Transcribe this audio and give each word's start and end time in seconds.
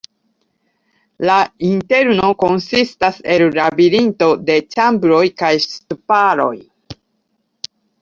La 1.29 1.35
interno 1.67 2.31
konsistas 2.45 3.21
el 3.35 3.47
labirinto 3.61 4.33
de 4.51 4.59
ĉambroj 4.75 5.23
kaj 5.45 5.55
ŝtuparoj. 5.71 6.53